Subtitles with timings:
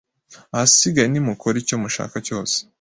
[0.53, 2.55] ahasigaye nimukore icyo mushaka cyose